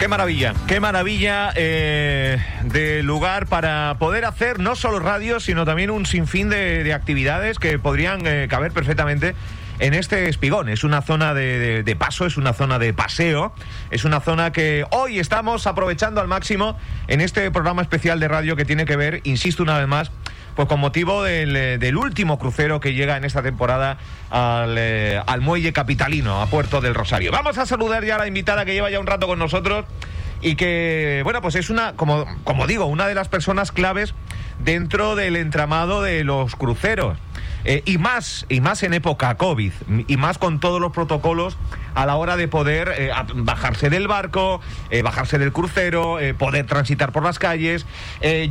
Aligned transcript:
Qué 0.00 0.08
maravilla, 0.08 0.54
qué 0.66 0.80
maravilla 0.80 1.52
eh, 1.56 2.38
de 2.64 3.02
lugar 3.02 3.46
para 3.46 3.96
poder 3.98 4.24
hacer 4.24 4.58
no 4.58 4.74
solo 4.74 4.98
radio, 4.98 5.40
sino 5.40 5.66
también 5.66 5.90
un 5.90 6.06
sinfín 6.06 6.48
de, 6.48 6.82
de 6.84 6.94
actividades 6.94 7.58
que 7.58 7.78
podrían 7.78 8.26
eh, 8.26 8.46
caber 8.48 8.72
perfectamente 8.72 9.34
en 9.78 9.92
este 9.92 10.30
espigón. 10.30 10.70
Es 10.70 10.84
una 10.84 11.02
zona 11.02 11.34
de- 11.34 11.82
de 11.82 11.96
paso, 11.96 12.24
es 12.24 12.38
una 12.38 12.54
zona 12.54 12.78
de 12.78 12.94
paseo, 12.94 13.52
es 13.90 14.04
una 14.06 14.20
zona 14.20 14.52
que 14.52 14.86
hoy 14.90 15.18
estamos 15.18 15.66
aprovechando 15.66 16.22
al 16.22 16.28
máximo 16.28 16.78
en 17.06 17.20
este 17.20 17.50
programa 17.50 17.82
especial 17.82 18.20
de 18.20 18.28
radio 18.28 18.56
que 18.56 18.64
tiene 18.64 18.86
que 18.86 18.96
ver, 18.96 19.20
insisto 19.24 19.62
una 19.62 19.78
vez 19.78 19.86
más, 19.86 20.10
pues 20.54 20.68
con 20.68 20.80
motivo 20.80 21.22
del, 21.22 21.56
eh, 21.56 21.78
del 21.78 21.96
último 21.96 22.38
crucero 22.38 22.80
que 22.80 22.94
llega 22.94 23.16
en 23.16 23.24
esta 23.24 23.42
temporada 23.42 23.98
al, 24.30 24.76
eh, 24.78 25.20
al 25.26 25.40
muelle 25.40 25.72
capitalino, 25.72 26.40
a 26.40 26.46
Puerto 26.46 26.80
del 26.80 26.94
Rosario. 26.94 27.32
Vamos 27.32 27.58
a 27.58 27.66
saludar 27.66 28.04
ya 28.04 28.16
a 28.16 28.18
la 28.18 28.26
invitada 28.26 28.64
que 28.64 28.72
lleva 28.72 28.90
ya 28.90 29.00
un 29.00 29.06
rato 29.06 29.26
con 29.26 29.38
nosotros 29.38 29.84
y 30.42 30.56
que, 30.56 31.20
bueno, 31.24 31.42
pues 31.42 31.54
es 31.54 31.70
una, 31.70 31.94
como, 31.94 32.26
como 32.44 32.66
digo, 32.66 32.86
una 32.86 33.06
de 33.06 33.14
las 33.14 33.28
personas 33.28 33.72
claves 33.72 34.14
dentro 34.58 35.16
del 35.16 35.36
entramado 35.36 36.02
de 36.02 36.24
los 36.24 36.56
cruceros. 36.56 37.18
Eh, 37.64 37.82
y 37.84 37.98
más, 37.98 38.46
y 38.48 38.60
más 38.60 38.82
en 38.82 38.94
época 38.94 39.36
COVID, 39.36 39.72
y 40.06 40.16
más 40.16 40.38
con 40.38 40.60
todos 40.60 40.80
los 40.80 40.92
protocolos 40.92 41.56
a 41.94 42.06
la 42.06 42.16
hora 42.16 42.36
de 42.36 42.48
poder 42.48 42.92
eh, 42.96 43.10
bajarse 43.34 43.90
del 43.90 44.08
barco, 44.08 44.60
eh, 44.90 45.02
bajarse 45.02 45.38
del 45.38 45.52
crucero, 45.52 46.18
poder 46.38 46.66
transitar 46.66 47.12
por 47.12 47.22
las 47.24 47.38
calles. 47.38 47.86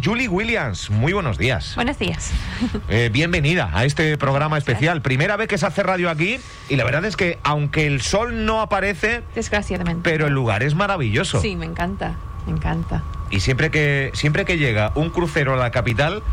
Julie 0.04 0.28
Williams, 0.28 0.90
muy 0.90 1.14
buenos 1.14 1.38
días. 1.38 1.74
Buenos 1.76 1.98
días. 1.98 2.32
Bienvenida 3.12 3.72
a 3.74 3.86
este 3.86 4.18
programa 4.18 4.58
especial. 4.58 5.02
Primera 5.02 5.36
vez 5.38 5.48
que 5.48 5.58
se 5.58 5.66
hace 5.66 5.84
radio 5.84 6.10
aquí 6.10 6.40
y 6.70 6.76
la 6.76 6.84
verdad 6.84 7.06
es 7.06 7.16
que 7.16 7.40
aunque 7.44 7.88
el 7.88 8.02
sol 8.02 8.46
no 8.46 8.62
aparece, 8.62 9.24
Desgraciadamente. 9.36 10.02
pero 10.10 10.28
el 10.28 10.34
lugar 10.34 10.64
es 10.64 10.76
maravilloso. 10.76 11.42
Sí, 11.42 11.56
me 11.56 11.66
encanta, 11.66 12.16
me 12.46 12.54
encanta. 12.54 13.04
Y 13.32 13.42
siempre 13.42 13.70
que, 13.70 14.12
siempre 14.14 14.44
que 14.46 14.58
llega 14.58 14.92
un 14.96 15.10
crucero 15.12 15.54
a 15.54 15.58
la 15.58 15.72
capital, 15.72 16.24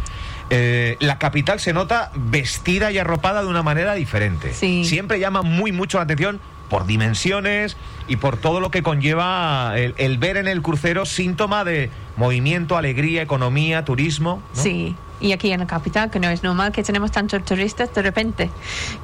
eh, 0.51 0.97
la 1.01 1.19
capital 1.19 1.61
se 1.61 1.73
nota 1.73 2.11
vestida 2.15 2.93
y 2.93 2.99
arropada 2.99 3.43
de 3.43 3.49
una 3.49 3.63
manera 3.63 3.95
diferente. 3.95 4.53
Sí. 4.53 4.85
Siempre 4.85 5.19
llama 5.19 5.43
muy 5.43 5.73
mucho 5.73 5.99
la 5.99 6.05
atención 6.05 6.41
por 6.69 6.87
dimensiones 6.87 7.77
y 8.09 8.17
por 8.17 8.37
todo 8.37 8.61
lo 8.61 8.71
que 8.71 8.83
conlleva 8.83 9.73
el, 9.77 9.95
el 9.99 10.19
ver 10.19 10.37
en 10.37 10.49
el 10.49 10.63
crucero 10.63 11.07
síntoma 11.07 11.65
de 11.65 11.91
movimiento, 12.17 12.77
alegría, 12.77 13.23
economía, 13.23 13.85
turismo. 13.85 14.43
¿no? 14.55 14.63
Sí. 14.63 14.97
Y 15.21 15.33
aquí 15.33 15.51
en 15.51 15.61
la 15.61 15.67
capital, 15.67 16.11
que 16.11 16.21
no 16.21 16.29
es 16.29 16.43
normal 16.43 16.73
que 16.73 16.83
tenemos 16.83 17.11
tantos 17.11 17.45
turistas 17.45 17.93
de 17.95 18.03
repente, 18.03 18.51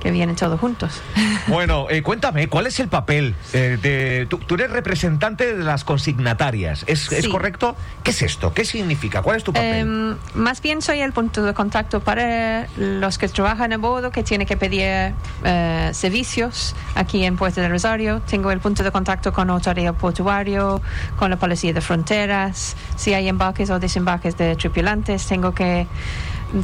que 0.01 0.11
vienen 0.11 0.37
todos 0.37 0.59
juntos. 0.61 1.01
Bueno, 1.49 1.87
eh, 1.91 2.03
cuéntame, 2.03 2.49
¿cuál 2.49 2.69
es 2.69 2.79
el 2.79 2.87
papel 2.89 3.35
eh, 3.53 3.77
de... 3.83 4.27
Tú, 4.31 4.39
tú 4.39 4.55
eres 4.55 4.71
representante 4.71 5.57
de 5.57 5.65
las 5.65 5.83
consignatarias, 5.83 6.85
¿es, 6.87 7.11
es 7.11 7.25
Sí. 7.25 7.31
correcto? 7.31 7.75
¿Qué 8.05 8.13
es 8.13 8.23
esto? 8.23 8.55
¿Qué 8.55 8.65
significa? 8.65 9.23
¿Cuál 9.23 9.39
es 9.39 9.45
tu 9.45 9.53
papel? 9.53 9.75
Em, 9.81 10.17
más 10.35 10.63
bien 10.63 10.81
soy 10.83 11.01
el 11.01 11.13
punto 11.13 11.43
de 11.43 11.53
contacto 11.53 11.99
para 11.99 12.69
los 12.77 13.19
que 13.19 13.27
trabajan 13.29 13.73
a 13.73 13.77
bordo, 13.79 14.13
que 14.13 14.23
tienen 14.23 14.47
que 14.47 14.57
pedir 14.57 15.15
eh, 15.45 15.91
servicios 15.95 16.77
aquí 16.95 17.25
en 17.25 17.37
Puerto 17.37 17.61
del 17.61 17.71
Rosario. 17.73 18.21
Tengo 18.21 18.53
el 18.53 18.61
punto 18.61 18.85
de 18.85 18.93
contacto 18.93 19.33
con 19.33 19.51
autoridad 19.51 19.95
portuario, 19.95 20.81
con 21.17 21.31
la 21.31 21.37
policía 21.39 21.73
de 21.73 21.81
fronteras. 21.81 22.77
Si 22.97 23.15
hay 23.15 23.29
embarques 23.29 23.69
o 23.71 23.81
desembarques 23.81 24.37
de 24.37 24.55
tripulantes, 24.55 25.27
tengo 25.27 25.53
que 25.53 25.89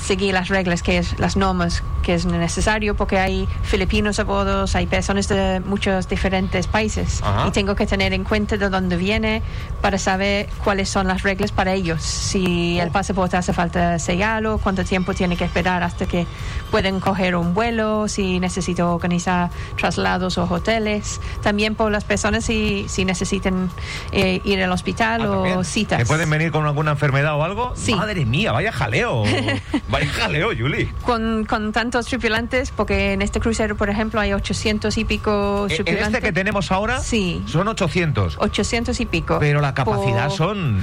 seguir 0.01 0.35
las 0.35 0.49
reglas, 0.49 0.83
que 0.83 0.99
es 0.99 1.19
las 1.19 1.37
normas 1.37 1.83
que 2.09 2.15
es 2.15 2.25
necesario, 2.25 2.95
porque 2.97 3.19
hay 3.19 3.47
filipinos 3.65 4.19
a 4.19 4.25
bordo, 4.25 4.65
hay 4.73 4.87
personas 4.87 5.29
de 5.29 5.61
muchos 5.61 6.09
diferentes 6.09 6.67
países 6.67 7.21
Ajá. 7.23 7.47
y 7.49 7.51
tengo 7.51 7.75
que 7.75 7.87
tener 7.87 8.15
en 8.15 8.25
cuenta 8.25 8.57
de 8.57 8.71
dónde 8.71 8.97
viene 8.97 9.43
para 9.83 9.99
saber 9.99 10.49
cuáles 10.65 10.89
son 10.89 11.07
las 11.07 11.23
reglas 11.23 11.53
para 11.53 11.75
ellos. 11.75 12.01
Si 12.03 12.81
el 12.81 12.91
pasaporte 12.91 13.37
hace 13.37 13.53
falta 13.53 13.99
sellarlo, 13.99 14.57
cuánto 14.57 14.85
tiempo 14.87 15.13
tiene 15.13 15.37
que 15.37 15.45
esperar 15.45 15.83
hasta 15.83 16.07
que 16.07 16.27
pueden 16.71 16.99
coger 16.99 17.37
un 17.37 17.53
vuelo, 17.53 18.09
si 18.09 18.41
necesito 18.41 18.95
organizar 18.95 19.51
traslados 19.77 20.39
o 20.39 20.45
hoteles. 20.45 21.21
También 21.43 21.75
por 21.75 21.93
las 21.93 22.05
personas 22.05 22.47
si, 22.47 22.87
si 22.89 23.05
necesitan 23.05 23.71
eh, 24.13 24.41
ir 24.45 24.63
al 24.63 24.73
hospital 24.73 25.21
Ah, 25.21 25.29
o 25.31 25.35
también. 25.43 25.65
citas. 25.65 25.99
¿Que 25.99 26.07
pueden 26.07 26.31
venir 26.31 26.51
con 26.53 26.65
alguna 26.65 26.93
enfermedad 26.93 27.35
o 27.37 27.45
algo? 27.45 27.75
Sí. 27.77 27.95
Madre 27.95 28.25
mía, 28.25 28.53
vaya 28.53 28.73
jaleo. 28.73 29.25
vaya 29.91 30.09
jaleo, 30.11 30.49
Julie. 30.59 30.89
Con, 31.05 31.45
con 31.45 31.73
tantos 31.99 32.11
tripulantes, 32.11 32.71
porque 32.71 33.13
en 33.13 33.23
este 33.23 33.41
crucero, 33.41 33.77
por 33.77 33.91
ejemplo, 33.91 34.21
hay 34.21 34.33
800 34.33 34.97
y 34.99 35.05
pico 35.05 35.67
E- 35.69 35.75
En 35.75 35.85
tripulantes. 35.85 36.15
este 36.15 36.21
que 36.29 36.33
tenemos 36.33 36.71
ahora 36.71 37.01
Sí. 37.01 37.43
son 37.47 37.67
800. 37.67 38.37
800 38.39 39.01
y 39.01 39.07
pico. 39.07 39.39
Pero 39.41 39.61
la 39.61 39.75
capacidad 39.75 40.29
Por- 40.29 40.37
son... 40.37 40.81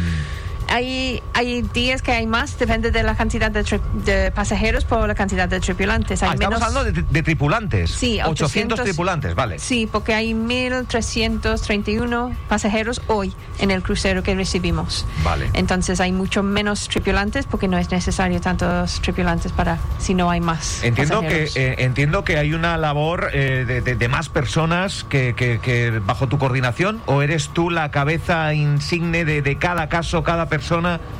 Hay, 0.69 1.21
hay 1.33 1.61
días 1.61 2.01
que 2.01 2.11
hay 2.11 2.27
más, 2.27 2.57
depende 2.59 2.91
de 2.91 3.03
la 3.03 3.15
cantidad 3.15 3.51
de, 3.51 3.63
tri- 3.63 3.81
de 4.03 4.31
pasajeros 4.31 4.83
por 4.85 5.07
la 5.07 5.15
cantidad 5.15 5.47
de 5.47 5.59
tripulantes. 5.59 6.21
Hay 6.23 6.29
Ah, 6.29 6.33
estamos 6.33 6.59
menos- 6.59 6.75
hablando 6.75 6.91
de, 7.01 7.05
de 7.09 7.23
tripulantes. 7.23 7.91
Sí, 7.91 8.19
800 8.21 8.79
800 8.79 8.83
tripulantes, 8.83 9.35
vale. 9.35 9.59
Sí, 9.59 9.87
porque 9.91 10.13
hay 10.13 10.33
1.331 10.33 12.35
pasajeros 12.47 13.01
hoy 13.07 13.33
en 13.59 13.71
el 13.71 13.81
crucero 13.83 14.23
que 14.23 14.35
recibimos. 14.35 15.05
Vale. 15.23 15.49
Entonces 15.53 15.99
hay 16.01 16.11
mucho 16.11 16.43
menos 16.43 16.87
tripulantes 16.87 17.45
porque 17.45 17.67
no 17.67 17.77
es 17.77 17.91
necesario 17.91 18.39
tantos 18.41 19.01
tripulantes 19.01 19.51
para 19.51 19.77
si 19.99 20.13
no 20.13 20.29
hay 20.29 20.41
más. 20.41 20.83
Entiendo 20.83 21.21
que, 21.21 21.49
eh, 21.55 21.75
entiendo 21.79 22.23
que 22.23 22.37
hay 22.37 22.53
una 22.53 22.77
labor 22.77 23.29
eh, 23.33 23.65
de, 23.67 23.81
de- 23.81 23.95
de 23.95 24.07
más 24.07 24.29
personas 24.29 25.05
que, 25.07 25.33
que- 25.35 25.59
que 25.59 25.99
bajo 26.05 26.27
tu 26.27 26.37
coordinación 26.37 27.01
o 27.05 27.21
eres 27.21 27.49
tú 27.49 27.69
la 27.69 27.91
cabeza 27.91 28.53
insigne 28.53 29.25
de, 29.25 29.41
de 29.41 29.57
cada 29.57 29.89
caso, 29.89 30.23
cada 30.23 30.47
persona. 30.47 30.54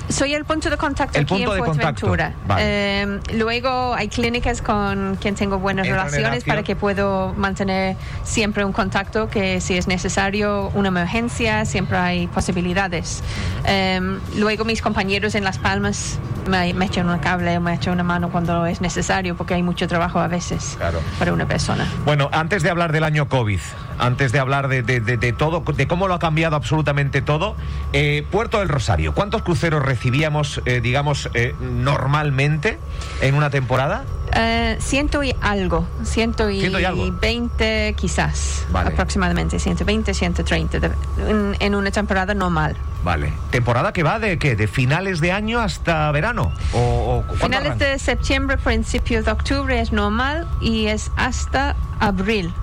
Soy 0.10 0.34
el 0.34 0.46
punto 0.46 0.70
de 0.70 0.78
contacto 0.78 1.18
El 1.18 1.24
aquí 1.26 1.34
punto 1.36 1.56
en 1.56 1.62
de 1.62 1.66
contacto, 1.68 2.08
Fuerteventura. 2.08 2.48
vale. 2.48 2.64
Eh, 2.66 3.20
luego 3.34 3.94
hay 3.96 4.08
clínicas 4.08 4.62
con 4.62 5.18
quien 5.20 5.36
tengo 5.36 5.58
buenas 5.60 5.88
Entran 5.88 6.06
en 6.08 6.12
relaciones 6.14 6.44
para 6.44 6.64
que 6.64 6.76
puedo 6.76 7.34
mantener 7.36 7.96
siempre 8.24 8.64
un 8.66 8.72
contacto 8.72 9.30
que 9.30 9.62
si 9.62 9.78
es 9.78 9.88
necesario 9.88 10.70
una 10.76 10.90
emergencia 10.90 11.66
siempre 11.66 11.98
hay 11.98 12.28
posibilidades. 12.28 13.24
Eh, 13.66 14.00
luego 14.38 14.66
mis 14.66 14.82
compañeros 14.82 15.36
en 15.36 15.44
Las 15.44 15.58
Palmas 15.58 16.20
me, 16.48 16.74
me 16.76 16.86
echan 16.86 17.10
un 17.10 17.18
cable 17.20 17.58
o 17.58 17.62
me 17.62 17.74
echan 17.74 17.94
una 17.94 18.04
mano 18.04 18.30
cuando 18.30 18.66
es 18.68 18.80
necesario 18.82 19.36
porque 19.36 19.56
hay 19.56 19.64
mucho 19.64 19.88
trabajo 19.88 20.20
a 20.20 20.28
veces 20.28 20.76
Claro. 20.78 21.00
para 21.18 21.34
una 21.34 21.48
persona. 21.48 21.88
Bueno, 22.06 22.30
antes 22.32 22.62
de 22.62 22.70
hablar 22.70 22.92
del 22.92 23.04
año 23.04 23.28
COVID, 23.28 23.60
antes 23.98 24.32
de 24.32 24.40
hablar 24.40 24.68
de, 24.68 24.84
de- 24.84 25.00
de- 25.00 25.18
de 25.18 25.34
todo, 25.34 25.62
de 25.62 25.88
cómo 25.88 26.08
lo 26.08 26.14
ha 26.14 26.20
cambiado 26.20 26.56
absolutamente 26.56 27.22
todo, 27.22 27.56
eh, 27.94 28.24
Puerto 28.30 28.60
del 28.60 28.70
Rosario, 28.70 29.14
¿cuántos 29.26 29.42
cruceros 29.42 29.84
recibíamos, 29.84 30.62
eh, 30.66 30.82
digamos, 30.82 31.32
eh, 31.34 31.56
normalmente 31.60 32.78
en 33.22 33.34
una 33.34 33.50
temporada? 33.50 34.04
Eh, 34.36 34.78
ciento 34.80 35.24
y 35.24 35.34
algo, 35.42 35.88
ciento 36.04 36.48
y, 36.52 36.60
Ciento 36.60 36.80
y 36.80 36.86
algo. 36.86 37.12
20 37.12 37.96
quizás, 37.98 38.68
Vale. 38.72 38.90
aproximadamente, 38.92 39.58
120, 39.58 40.14
130, 40.14 40.80
de- 40.80 40.92
en, 41.28 41.56
en 41.60 41.74
una 41.74 41.90
temporada 41.90 42.36
normal. 42.36 42.76
Vale. 43.04 43.34
¿Temporada 43.50 43.94
que 43.94 44.04
va 44.04 44.20
de 44.20 44.38
qué? 44.38 44.56
¿De 44.56 44.68
finales 44.68 45.20
de 45.22 45.32
año 45.32 45.60
hasta 45.60 46.12
verano? 46.12 46.52
¿O, 46.74 46.78
o 46.78 47.22
cuándo 47.24 47.46
Finales 47.46 47.68
arranca? 47.70 47.86
de 47.86 47.98
septiembre, 47.98 48.58
principios 48.60 49.26
de 49.26 49.32
octubre 49.32 49.80
es 49.82 49.92
normal 49.92 50.48
y 50.62 50.86
es 50.86 51.10
hasta 51.16 51.76
abril, 52.00 52.54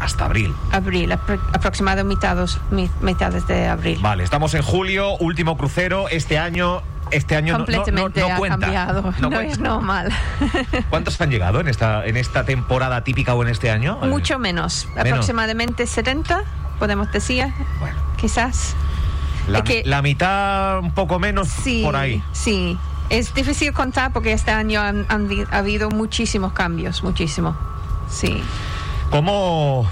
Hasta 0.00 0.24
abril. 0.24 0.54
abril, 0.72 1.12
apro- 1.12 1.38
aproximado 1.52 2.04
mitades, 2.04 2.58
mi- 2.70 2.90
mitades 3.02 3.46
de 3.46 3.68
abril. 3.68 3.98
Vale, 4.00 4.24
estamos 4.24 4.54
en 4.54 4.62
julio, 4.62 5.16
último 5.18 5.56
crucero. 5.58 6.08
Este 6.08 6.38
año, 6.38 6.80
este 7.10 7.36
año 7.36 7.52
no- 7.52 7.58
no- 7.58 7.64
no, 7.66 7.76
Completamente 7.84 8.20
no 8.20 8.26
ha 8.28 8.36
cuenta. 8.36 8.58
cambiado, 8.58 9.02
No 9.02 9.12
no, 9.20 9.30
cuenta. 9.36 9.52
es 9.52 9.58
normal. 9.58 10.12
¿Cuántos 10.90 11.20
han 11.20 11.30
llegado 11.30 11.60
en 11.60 11.68
esta, 11.68 12.04
en 12.06 12.16
esta 12.16 12.44
temporada 12.44 13.04
típica 13.04 13.34
o 13.34 13.42
en 13.42 13.50
este 13.50 13.70
año? 13.70 13.98
Eh, 14.02 14.06
Mucho 14.08 14.38
menos, 14.38 14.88
aproximadamente 14.98 15.86
70, 15.86 16.44
podemos 16.78 17.12
decir, 17.12 17.46
Bueno, 17.78 17.96
quizás. 18.16 18.74
la, 19.48 19.58
Es 19.58 19.64
que- 19.64 19.82
la 19.84 20.00
mitad, 20.00 20.78
un 20.78 20.92
poco 20.92 21.18
menos 21.18 21.48
Sí, 21.48 21.82
por 21.84 21.94
ahí. 21.96 22.22
sí. 22.32 22.78
Es 23.10 23.34
difícil 23.34 23.72
contar 23.72 24.12
porque 24.12 24.32
este 24.32 24.52
año 24.52 24.80
han, 24.80 25.04
han 25.08 25.28
ha 25.50 25.58
habido 25.58 25.90
muchísimos 25.90 26.52
cambios, 26.52 27.02
muchísimo. 27.02 27.56
Sí. 28.08 28.40
¿Cómo, 29.10 29.90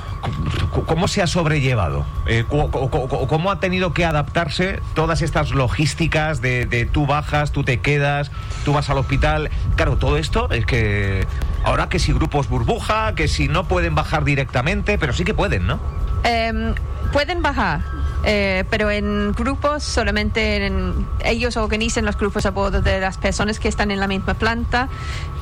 cómo 0.86 1.08
se 1.08 1.22
ha 1.22 1.26
sobrellevado? 1.26 2.06
Eh, 2.26 2.44
¿Cómo 2.48 3.50
ha 3.50 3.58
tenido 3.58 3.92
que 3.92 4.04
adaptarse 4.04 4.80
todas 4.94 5.22
estas 5.22 5.50
logísticas 5.50 6.40
de, 6.40 6.66
de 6.66 6.86
tú 6.86 7.06
bajas, 7.06 7.50
tú 7.50 7.64
te 7.64 7.80
quedas, 7.80 8.30
tú 8.64 8.72
vas 8.72 8.88
al 8.90 8.98
hospital? 8.98 9.50
Claro, 9.74 9.96
todo 9.96 10.18
esto 10.18 10.48
es 10.50 10.64
que 10.66 11.26
ahora 11.64 11.88
que 11.88 11.98
si 11.98 12.12
grupos 12.12 12.48
burbuja, 12.48 13.14
que 13.16 13.26
si 13.26 13.48
no 13.48 13.66
pueden 13.66 13.96
bajar 13.96 14.24
directamente, 14.24 14.98
pero 14.98 15.12
sí 15.12 15.24
que 15.24 15.34
pueden, 15.34 15.66
¿no? 15.66 15.80
Em, 16.22 16.74
pueden 17.12 17.42
bajar, 17.42 17.80
eh, 18.24 18.64
pero 18.70 18.90
en 18.90 19.32
grupos 19.32 19.82
solamente 19.82 20.66
en- 20.66 21.06
ellos 21.24 21.56
organizan 21.56 22.04
los 22.04 22.16
grupos 22.16 22.46
a 22.46 22.50
bordo 22.50 22.82
de 22.82 23.00
las 23.00 23.16
personas 23.18 23.58
que 23.58 23.68
están 23.68 23.90
en 23.90 24.00
la 24.00 24.06
misma 24.08 24.34
planta. 24.34 24.88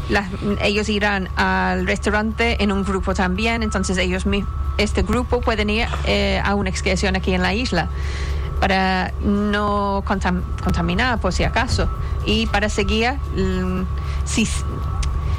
Las- 0.08 0.28
ellos 0.62 0.88
irán 0.88 1.28
al 1.36 1.86
restaurante 1.86 2.62
en 2.62 2.70
un 2.72 2.84
grupo 2.84 3.14
también, 3.14 3.62
entonces 3.62 3.98
ellos 3.98 4.24
este 4.78 5.02
grupo 5.02 5.40
pueden 5.40 5.70
ir 5.70 5.88
eh, 6.04 6.40
a 6.44 6.54
una 6.54 6.70
excursión 6.70 7.16
aquí 7.16 7.32
en 7.34 7.42
la 7.42 7.54
isla. 7.54 7.88
para 8.60 9.12
no 9.22 10.02
contam- 10.06 10.40
contaminar 10.64 11.18
por 11.20 11.30
si 11.30 11.44
acaso 11.44 11.90
y 12.24 12.46
para 12.46 12.70
seguir 12.70 13.12
mm, 13.36 13.82
si 14.24 14.48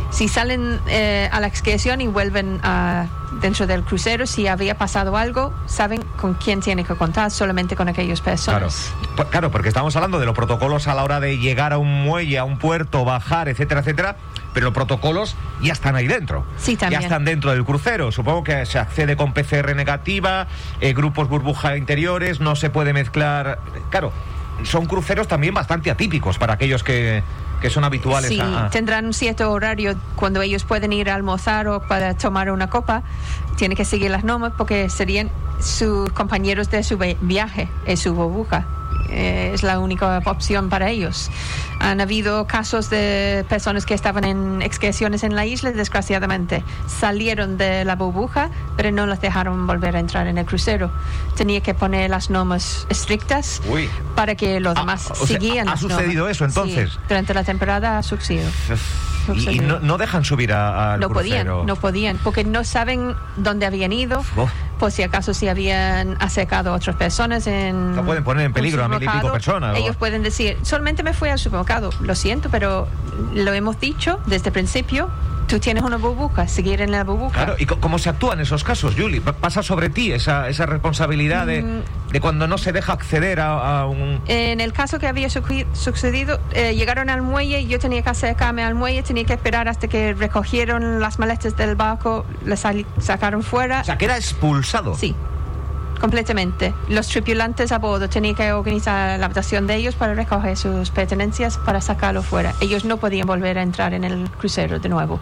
si 0.09 0.27
salen 0.27 0.80
eh, 0.88 1.30
a 1.31 1.39
la 1.39 1.48
excursión 1.48 2.01
y 2.01 2.07
vuelven 2.07 2.59
a, 2.63 3.07
dentro 3.42 3.68
del 3.68 3.83
crucero, 3.83 4.25
si 4.25 4.48
había 4.48 4.77
pasado 4.77 5.18
algo, 5.18 5.54
saben 5.65 6.01
con 6.19 6.33
quién 6.36 6.62
tiene 6.62 6.83
que 6.83 6.95
contar, 6.95 7.31
solamente 7.31 7.75
con 7.75 7.88
aquellas 7.89 8.21
Claro, 8.21 8.36
personas. 8.36 8.94
Pues, 9.15 9.27
claro, 9.30 9.51
porque 9.51 9.68
estamos 9.68 9.95
hablando 9.95 10.19
de 10.19 10.25
los 10.25 10.36
protocolos 10.36 10.88
a 10.88 10.95
la 10.95 11.04
hora 11.04 11.19
de 11.19 11.38
llegar 11.38 11.74
a 11.74 11.77
un 11.77 12.04
muelle, 12.04 12.38
a 12.38 12.44
un 12.44 12.57
puerto, 12.57 13.04
bajar, 13.06 13.50
etcétera, 13.50 13.81
etcétera, 13.81 14.15
pero 14.54 14.65
los 14.68 14.74
protocolos 14.74 15.36
ya 15.62 15.74
están 15.74 15.95
ahí 15.95 16.07
dentro. 16.07 16.45
Sí, 16.57 16.75
también. 16.75 17.01
Ya 17.01 17.07
están 17.07 17.25
dentro 17.25 17.51
del 17.51 17.63
crucero. 17.63 18.12
Supongo 18.12 18.44
que 18.44 18.65
se 18.65 18.80
accede 18.80 19.15
con 19.15 19.33
PCR 19.33 19.75
negativa, 19.75 20.48
eh, 20.81 20.94
grupos 20.94 21.27
burbuja 21.30 21.77
interiores, 21.77 22.39
no 22.39 22.56
se 22.56 22.69
puede 22.69 22.94
mezclar. 22.94 23.59
Claro, 23.89 24.12
son 24.63 24.86
cruceros 24.86 25.27
también 25.27 25.54
bastante 25.54 25.92
atípicos 25.92 26.38
para 26.38 26.54
aquellos 26.54 26.83
que, 26.83 27.24
que 27.62 27.69
son 27.69 27.83
habituales 27.83 28.30
Sí, 28.30 28.39
a- 28.39 28.65
a- 28.65 28.69
tendrán 28.69 29.06
un 29.06 29.13
cierto 29.13 29.51
horario 29.51 29.95
cuando 30.15 30.42
ellos 30.42 30.63
pueden 30.63 30.94
ir 30.94 31.09
a 31.09 31.15
almorzar 31.15 31.68
o 31.68 31.80
para 31.81 32.15
tomar 32.15 32.51
una 32.51 32.69
copa. 32.69 33.04
Tiene 33.56 33.75
que 33.75 33.86
seguir 33.86 34.12
las 34.12 34.24
normas 34.24 34.54
porque 34.57 34.89
serían 34.89 35.30
sus 35.59 36.12
compañeros 36.12 36.69
de 36.69 36.83
su 36.83 36.98
vi- 36.98 37.18
viaje, 37.21 37.69
en 37.86 37.98
su 37.98 38.13
burbuja. 38.13 38.65
Eh, 39.09 39.51
es 39.54 39.63
la 39.63 39.80
única 39.80 40.21
opción 40.25 40.69
para 40.69 40.89
ellos. 40.89 41.30
Han 41.80 42.01
habido 42.01 42.48
casos 42.48 42.89
de 42.89 43.45
personas 43.48 43.86
que 43.86 43.94
estaban 43.94 44.24
en 44.24 44.62
excursiones 44.62 45.24
en 45.24 45.36
la 45.36 45.45
isla, 45.45 45.71
desgraciadamente. 45.71 46.63
Salieron 46.88 47.57
de 47.57 47.86
la 47.86 47.95
burbuja, 47.95 48.50
pero 48.75 48.92
no 48.92 49.06
las 49.06 49.21
dejaron 49.21 49.68
volver 49.68 49.95
a 49.95 50.00
entrar 50.00 50.27
en 50.27 50.38
el 50.38 50.45
crucero. 50.45 50.92
Tenía 51.36 51.62
que 51.62 51.74
poner 51.74 52.09
las 52.09 52.30
normas 52.30 52.86
estrictas 52.89 53.62
Uy. 53.69 53.89
para 54.15 54.36
que 54.36 54.59
los 54.59 54.75
Ah, 54.75 54.81
demás 54.81 55.12
o 55.12 55.15
sea, 55.15 55.27
siguieran 55.39 55.68
¿ha 55.68 55.71
las 55.71 55.80
sucedido 55.81 56.21
normas. 56.25 56.31
eso, 56.36 56.45
entonces? 56.45 56.92
Sí, 56.94 57.00
durante 57.07 57.33
la 57.33 57.44
temporada 57.44 57.98
ha 58.00 58.04
sucedido. 58.04 58.50
Y, 59.36 59.50
y 59.50 59.60
no, 59.60 59.80
no 59.80 59.98
dejan 59.98 60.24
subir 60.24 60.54
a- 60.54 60.94
al 60.94 61.00
No 61.00 61.10
podían, 61.10 61.48
no 61.66 61.76
podían, 61.76 62.18
porque 62.24 62.44
no 62.44 62.64
saben 62.64 63.16
dónde 63.38 63.66
habían 63.66 63.92
ido, 63.94 64.24
Oh. 64.36 64.48
por 64.80 64.92
si 64.92 65.04
acaso 65.04 65.34
si 65.34 65.48
habían 65.48 66.18
acercado 66.22 66.72
a 66.72 66.76
otras 66.76 66.96
personas 66.96 67.48
en... 67.48 67.96
No 67.96 68.04
pueden 68.06 68.24
poner 68.24 68.46
en 68.46 68.54
peligro 68.54 68.84
a 68.84 68.88
mil 68.88 69.02
y 69.04 69.08
pico 69.08 69.32
personas. 69.32 69.76
Ellos 69.78 69.96
pueden 69.96 70.24
decir, 70.24 70.58
solamente 70.62 71.04
me 71.04 71.14
fui 71.14 71.30
al 71.30 71.40
supermercado, 71.40 71.90
lo 72.02 72.16
siento, 72.16 72.50
pero 72.50 72.88
lo 73.34 73.54
hemos 73.54 73.80
dicho 73.80 74.20
desde 74.28 74.48
el 74.50 74.54
principio, 74.54 75.10
tú 75.48 75.60
tienes 75.60 75.84
una 75.84 75.98
burbuja, 75.98 76.48
seguir 76.48 76.82
en 76.82 76.92
la 76.92 77.04
burbuja. 77.04 77.34
Claro, 77.34 77.56
¿y 77.58 77.66
cómo 77.66 77.98
se 78.00 78.10
actúa 78.10 78.34
en 78.34 78.42
esos 78.42 78.64
casos, 78.64 78.96
Julie? 78.98 79.22
Pa- 79.22 79.34
¿Pasa 79.34 79.64
sobre 79.64 79.90
ti 79.90 80.12
esa, 80.12 80.50
esa 80.50 80.66
responsabilidad 80.66 81.46
de, 81.48 81.64
Mm. 81.64 82.12
de 82.12 82.20
cuando 82.22 82.48
no 82.48 82.58
se 82.58 82.72
deja 82.74 82.94
acceder 82.94 83.40
a, 83.40 83.80
a 83.82 83.86
un... 83.88 84.22
En 84.28 84.60
el 84.62 84.74
caso 84.74 85.00
que 85.00 85.08
había 85.08 85.30
sucedido, 85.30 86.40
eh, 86.54 86.76
llegaron 86.76 87.10
al 87.10 87.22
muelle, 87.22 87.66
yo 87.66 87.80
tenía 87.80 88.02
que 88.02 88.10
acercarme 88.10 88.64
al 88.64 88.76
muelle, 88.76 89.04
tenía 89.04 89.24
que 89.26 89.34
esperar 89.34 89.68
hasta 89.68 89.88
que 89.88 90.14
recogieron 90.14 91.00
las 91.00 91.20
maletas 91.20 91.56
del 91.58 91.76
barco, 91.76 92.26
las 92.46 92.64
sacaron 93.00 93.44
fuera. 93.44 93.82
O 93.82 93.84
sea, 93.84 93.98
que 93.98 94.06
era 94.06 94.18
expulsado. 94.18 94.96
Sí, 94.96 95.16
completamente. 96.00 96.74
Los 96.90 97.08
tripulantes 97.08 97.72
a 97.72 97.80
bordo 97.80 98.10
tenían 98.10 98.36
que 98.36 98.52
organizar 98.52 99.10
la 99.10 99.26
adaptación 99.26 99.68
de 99.68 99.76
ellos 99.76 99.96
para 99.96 100.14
recoger 100.14 100.58
sus 100.58 100.92
pertenencias 100.92 101.58
para 101.58 101.82
sacarlo 101.82 102.24
fuera. 102.24 102.54
Ellos 102.62 102.86
no 102.86 102.98
podían 102.98 103.28
volver 103.28 103.58
a 103.58 103.64
entrar 103.64 103.94
en 103.94 104.04
el 104.04 104.30
crucero 104.32 104.80
de 104.80 104.90
nuevo. 104.90 105.20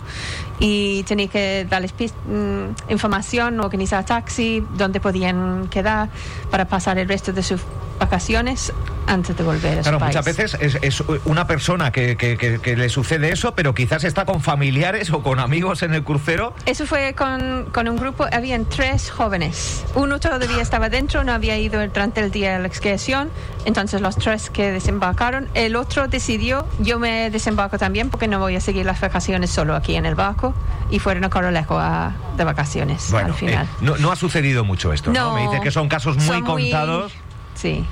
Y 0.60 1.04
tenía 1.04 1.28
que 1.28 1.66
darles 1.70 1.94
mm, 1.94 2.92
información, 2.92 3.60
organizar 3.60 4.06
taxi, 4.06 4.64
dónde 4.78 5.00
podían 5.00 5.68
quedar 5.68 6.10
para 6.52 6.66
pasar 6.66 6.98
el 6.98 7.08
resto 7.08 7.34
de 7.34 7.44
sus 7.44 7.62
vacaciones 8.00 8.74
antes 9.08 9.38
de 9.38 9.44
volver 9.44 9.80
a 9.80 9.82
Claro, 9.82 9.98
su 9.98 10.00
país. 10.00 10.16
muchas 10.16 10.26
veces 10.26 10.58
es, 10.60 10.78
es 10.82 11.04
una 11.26 11.46
persona 11.48 11.92
que, 11.92 12.18
que- 12.18 12.38
que- 12.38 12.60
que 12.60 12.76
le 12.76 12.90
sucede 12.90 13.32
eso, 13.32 13.54
pero 13.56 13.74
quizás 13.76 14.04
está 14.04 14.26
con 14.26 14.42
familiares 14.42 15.12
o 15.12 15.22
con 15.22 15.40
amigos 15.40 15.84
en 15.84 15.94
el 15.94 16.04
crucero. 16.04 16.54
Eso 16.66 16.86
fue 16.86 17.14
con, 17.14 17.66
con 17.72 17.88
un 17.88 17.98
grupo, 17.98 18.26
habían 18.32 18.66
tres 18.66 19.12
jóvenes. 19.12 19.84
Uno 19.96 20.20
todavía 20.20 20.62
estaba 20.62 20.90
dentro, 20.90 21.24
no 21.24 21.34
había 21.34 21.58
ido 21.58 21.86
durante 21.88 22.22
el 22.22 22.32
día 22.32 22.54
de 22.54 22.60
la 22.60 22.68
excursión, 22.68 23.30
entonces 23.66 24.02
los 24.02 24.16
tres 24.18 24.50
que 24.50 24.72
desembarcaron. 24.72 25.50
El 25.54 25.76
otro 25.76 26.08
decidió, 26.08 26.66
yo 26.80 27.00
me 27.00 27.30
desembarco 27.30 27.78
también 27.78 28.10
porque 28.10 28.28
no 28.28 28.40
voy 28.40 28.56
a 28.56 28.62
seguir 28.62 28.86
las 28.86 29.00
vacaciones 29.02 29.50
solo 29.52 29.76
aquí 29.76 29.96
en 29.96 30.06
el 30.06 30.16
barco 30.16 30.54
y 30.90 31.00
fueron 31.00 31.24
a 31.26 31.30
Corolejo 31.30 31.78
a, 31.80 32.14
de 32.38 32.44
vacaciones 32.44 33.10
Bueno, 33.12 33.30
al 33.30 33.34
final. 33.36 33.66
eh, 33.66 33.70
no, 33.82 33.98
no 33.98 34.12
ha 34.12 34.16
sucedido 34.16 34.64
mucho 34.64 34.94
esto, 34.94 35.12
¿no? 35.12 35.34
Me 35.36 35.42
dices 35.44 35.62
que 35.62 35.72
son 35.72 35.88
casos 35.90 36.18
muy 36.18 36.26
son 36.26 36.42
contados. 36.44 37.12
Sí, 37.56 37.86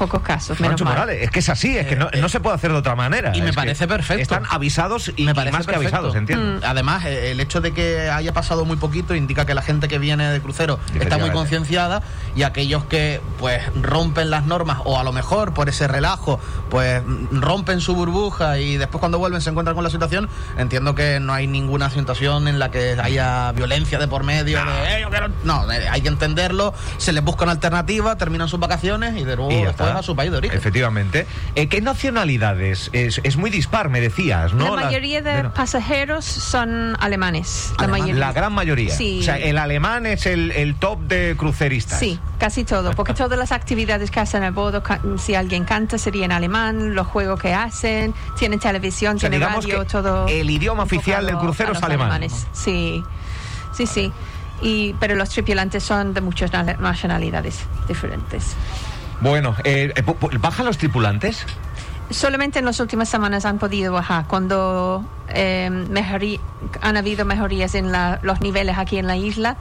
pocos 0.00 0.22
casos, 0.22 0.58
menos 0.60 0.80
mal. 0.80 0.94
Morales, 0.94 1.22
es 1.22 1.30
que 1.30 1.40
es 1.40 1.48
así, 1.50 1.76
es 1.76 1.86
que 1.86 1.94
no, 1.94 2.08
no 2.18 2.28
se 2.30 2.40
puede 2.40 2.56
hacer 2.56 2.72
de 2.72 2.78
otra 2.78 2.94
manera. 2.96 3.32
y 3.36 3.42
me 3.42 3.50
Es 3.50 3.54
parece 3.56 3.86
perfecto. 3.86 4.22
Están 4.22 4.44
avisados 4.48 5.12
y, 5.14 5.24
Me 5.24 5.32
y 5.32 5.34
parece 5.34 5.56
más 5.58 5.66
que 5.66 5.74
avisados, 5.76 6.16
entiendo. 6.16 6.58
Mm. 6.60 6.64
Además, 6.64 7.04
eh, 7.04 7.30
el 7.32 7.40
hecho 7.40 7.60
de 7.60 7.72
que 7.72 8.08
haya 8.08 8.32
pasado 8.32 8.64
muy 8.64 8.78
poquito 8.78 9.14
indica 9.14 9.44
que 9.44 9.52
la 9.54 9.60
gente 9.62 9.88
que 9.88 9.98
viene 9.98 10.28
de 10.30 10.40
crucero 10.40 10.80
está 10.98 11.18
muy 11.18 11.30
concienciada 11.30 12.02
y 12.34 12.44
aquellos 12.44 12.84
que 12.84 13.20
pues 13.38 13.62
rompen 13.80 14.30
las 14.30 14.46
normas 14.46 14.78
o 14.84 14.98
a 14.98 15.04
lo 15.04 15.12
mejor 15.12 15.52
por 15.52 15.68
ese 15.68 15.86
relajo 15.86 16.40
pues 16.70 17.02
rompen 17.30 17.80
su 17.80 17.94
burbuja 17.94 18.58
y 18.58 18.76
después 18.78 19.00
cuando 19.00 19.18
vuelven 19.18 19.40
se 19.42 19.50
encuentran 19.50 19.74
con 19.74 19.84
la 19.84 19.90
situación, 19.90 20.28
entiendo 20.56 20.94
que 20.94 21.20
no 21.20 21.34
hay 21.34 21.46
ninguna 21.46 21.90
situación 21.90 22.48
en 22.48 22.58
la 22.58 22.70
que 22.70 22.96
haya 23.02 23.52
violencia 23.52 23.98
de 23.98 24.08
por 24.08 24.24
medio. 24.24 24.58
de, 24.64 24.96
"Eh, 24.96 25.00
yo 25.02 25.10
quiero-". 25.10 25.28
No, 25.44 25.70
eh, 25.70 25.88
hay 25.90 26.00
que 26.00 26.08
entenderlo, 26.08 26.72
se 26.96 27.12
les 27.12 27.22
busca 27.22 27.42
una 27.44 27.52
alternativa, 27.52 28.16
terminan 28.16 28.48
sus 28.48 28.58
vacaciones 28.60 29.16
y 29.16 29.24
de 29.24 29.36
nuevo 29.36 29.50
Y 29.50 29.62
después 29.64 29.89
a 29.98 30.02
su 30.02 30.14
país 30.16 30.30
de 30.30 30.38
origen. 30.38 30.56
Efectivamente. 30.58 31.26
Eh, 31.54 31.68
¿Qué 31.68 31.80
nacionalidades? 31.80 32.90
Es, 32.92 33.20
es 33.24 33.36
muy 33.36 33.50
dispar, 33.50 33.88
me 33.88 34.00
decías, 34.00 34.52
¿no? 34.54 34.76
La 34.76 34.84
mayoría 34.86 35.22
de 35.22 35.44
no. 35.44 35.54
pasajeros 35.54 36.24
son 36.24 36.96
alemanes. 37.00 37.72
La, 37.78 37.88
mayoría. 37.88 38.14
La 38.14 38.32
gran 38.32 38.52
mayoría. 38.52 38.94
Sí. 38.94 39.20
O 39.20 39.22
sea, 39.22 39.38
el 39.38 39.58
alemán 39.58 40.06
es 40.06 40.26
el, 40.26 40.50
el 40.52 40.74
top 40.74 41.00
de 41.00 41.34
cruceristas. 41.36 41.98
Sí, 41.98 42.18
casi 42.38 42.64
todo, 42.64 42.92
porque 42.92 43.14
todas 43.14 43.38
las 43.38 43.52
actividades 43.52 44.10
que 44.10 44.20
hacen 44.20 44.42
a 44.42 44.50
bordo, 44.50 44.82
si 45.18 45.34
alguien 45.34 45.64
canta 45.64 45.98
sería 45.98 46.24
en 46.24 46.32
alemán, 46.32 46.94
los 46.94 47.06
juegos 47.06 47.40
que 47.40 47.52
hacen, 47.54 48.14
tienen 48.38 48.58
televisión, 48.58 49.16
O 49.16 49.18
sea, 49.18 49.30
tienen 49.30 49.48
radio, 49.48 49.80
que 49.80 49.86
todo. 49.86 50.26
el 50.28 50.50
idioma 50.50 50.82
oficial 50.84 51.26
del 51.26 51.36
crucero 51.38 51.72
es 51.72 51.82
alemán. 51.82 52.10
alemanes. 52.10 52.46
Sí, 52.52 53.02
sí, 53.76 53.86
sí. 53.86 54.12
Y, 54.62 54.94
pero 55.00 55.14
los 55.14 55.30
tripulantes 55.30 55.82
son 55.82 56.12
de 56.12 56.20
muchas 56.20 56.52
na- 56.52 56.62
nacionalidades 56.74 57.60
diferentes. 57.88 58.54
Bueno, 59.20 59.54
eh, 59.64 59.92
eh, 59.94 60.02
¿bajan 60.40 60.66
los 60.66 60.78
tripulantes? 60.78 61.44
Solamente 62.10 62.58
en 62.58 62.64
las 62.64 62.80
últimas 62.80 63.08
semanas 63.08 63.44
han 63.44 63.58
podido 63.58 63.92
bajar 63.92 64.26
cuando 64.26 65.04
eh, 65.28 65.68
mejorí- 65.90 66.40
han 66.80 66.96
habido 66.96 67.24
mejorías 67.24 67.74
en 67.74 67.92
la- 67.92 68.18
los 68.22 68.40
niveles 68.40 68.78
aquí 68.78 68.98
en 68.98 69.06
la 69.06 69.16
isla. 69.16 69.56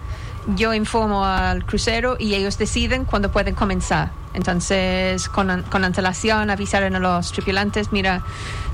Yo 0.55 0.73
informo 0.73 1.25
al 1.25 1.63
crucero 1.65 2.15
y 2.17 2.33
ellos 2.33 2.57
deciden 2.57 3.05
cuándo 3.05 3.29
pueden 3.31 3.53
comenzar. 3.53 4.11
Entonces, 4.33 5.29
con, 5.29 5.63
con 5.63 5.83
antelación, 5.83 6.49
avisaron 6.49 6.95
a 6.95 6.99
los 6.99 7.31
tripulantes, 7.31 7.91
mira, 7.91 8.21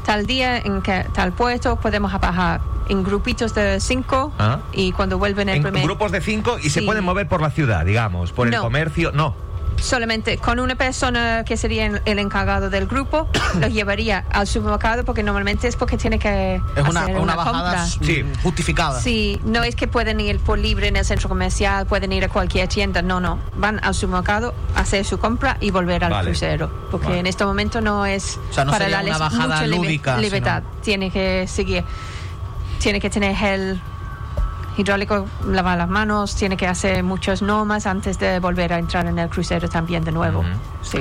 tal 0.05 0.25
día 0.25 0.57
en 0.57 0.81
que 0.81 1.05
tal 1.13 1.33
puerto 1.33 1.75
podemos 1.77 2.13
bajar 2.13 2.61
en 2.87 3.03
grupitos 3.03 3.53
de 3.55 3.79
cinco 3.81 4.31
Ah. 4.37 4.59
y 4.71 4.91
cuando 4.93 5.17
vuelven 5.17 5.49
el 5.49 5.57
En 5.57 5.63
primer... 5.63 5.83
grupos 5.83 6.11
de 6.11 6.21
cinco 6.21 6.57
y 6.61 6.69
se 6.69 6.81
pueden 6.83 7.03
mover 7.03 7.27
por 7.27 7.41
la 7.41 7.49
ciudad, 7.49 7.83
digamos, 7.85 8.31
por 8.31 8.47
el 8.47 8.55
comercio. 8.57 9.11
No. 9.11 9.35
Solamente 9.77 10.37
con 10.37 10.59
una 10.59 10.75
persona 10.75 11.43
que 11.45 11.57
sería 11.57 11.85
el- 11.85 12.01
el 12.05 12.19
encargado 12.19 12.69
del 12.69 12.87
grupo, 12.87 13.27
los 13.59 13.71
llevaría 13.73 14.25
al 14.31 14.47
supermercado 14.47 15.03
porque 15.05 15.21
normalmente 15.23 15.67
es 15.67 15.75
porque 15.75 15.97
tiene 15.97 16.17
que 16.19 16.61
Es 16.75 16.87
una, 16.87 17.01
hacer 17.01 17.17
una 17.17 17.35
bajada 17.35 17.75
compra. 17.85 17.85
Sí. 17.85 18.25
justificada. 18.43 18.99
Sí, 18.99 19.39
no 19.43 19.63
es 19.63 19.75
que 19.75 19.87
pueden 19.87 20.19
ir 20.19 20.39
por 20.39 20.57
libre 20.59 20.87
en 20.87 20.95
el 20.95 21.05
centro 21.05 21.29
comercial, 21.29 21.85
pueden 21.85 22.11
ir 22.13 22.23
a 22.25 22.29
cualquier 22.29 22.67
tienda, 22.67 23.01
no, 23.01 23.19
no. 23.19 23.39
Van 23.55 23.79
al 23.83 23.93
supermercado, 23.93 24.53
hacer 24.75 25.05
su 25.05 25.17
compra 25.19 25.57
y 25.59 25.71
volver 25.71 26.03
al 26.03 26.11
Vale. 26.11 26.29
crucero. 26.31 26.71
Porque 26.91 27.07
Vale. 27.07 27.19
en 27.19 27.27
este 27.27 27.45
momento 27.45 27.81
no 27.81 28.05
es 28.05 28.39
O 28.49 28.53
sea, 28.53 28.65
no 28.65 28.71
para 28.71 28.85
sería 28.85 28.97
darles 28.97 29.15
una 29.17 29.29
bajada 29.29 29.67
lúdica, 29.67 30.17
libertad. 30.17 30.63
Tiene 30.81 31.11
que 31.11 31.45
seguir, 31.47 31.83
tiene 32.79 32.99
que 32.99 33.09
tener 33.09 33.35
gel 33.35 33.81
hidráulico, 34.77 35.27
lavar 35.47 35.77
las 35.77 35.89
manos, 35.89 36.35
tiene 36.35 36.57
que 36.57 36.67
hacer 36.67 37.03
muchas 37.03 37.41
normas 37.41 37.85
antes 37.85 38.19
de 38.19 38.39
volver 38.39 38.73
a 38.73 38.79
entrar 38.79 39.05
en 39.07 39.19
el 39.19 39.29
crucero 39.29 39.69
también 39.69 40.03
de 40.03 40.11
nuevo. 40.11 40.43
Sí. 40.81 40.99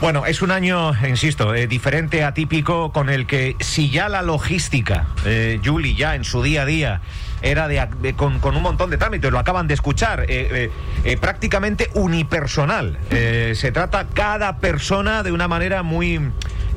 Bueno, 0.00 0.26
es 0.26 0.42
un 0.42 0.50
año, 0.50 0.92
insisto, 1.06 1.54
eh, 1.54 1.66
diferente, 1.66 2.22
atípico, 2.22 2.92
con 2.92 3.08
el 3.08 3.26
que 3.26 3.56
si 3.60 3.88
ya 3.88 4.10
la 4.10 4.20
logística, 4.20 5.06
eh, 5.24 5.58
Julie, 5.64 5.94
ya 5.94 6.14
en 6.14 6.24
su 6.24 6.42
día 6.42 6.62
a 6.62 6.66
día, 6.66 7.00
era 7.40 7.66
de, 7.66 8.14
con, 8.14 8.38
con 8.40 8.56
un 8.56 8.62
montón 8.62 8.90
de 8.90 8.98
trámites, 8.98 9.30
lo 9.30 9.38
acaban 9.38 9.66
de 9.68 9.74
escuchar, 9.74 10.22
eh, 10.22 10.26
eh, 10.28 10.70
eh, 11.04 11.16
prácticamente 11.16 11.90
unipersonal. 11.94 12.98
Eh, 13.10 13.54
se 13.56 13.72
trata 13.72 14.06
cada 14.12 14.58
persona 14.58 15.22
de 15.22 15.32
una 15.32 15.48
manera 15.48 15.82
muy 15.82 16.20